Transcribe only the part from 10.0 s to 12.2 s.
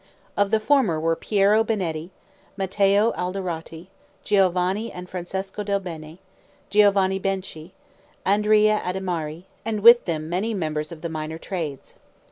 them many members of the minor trades.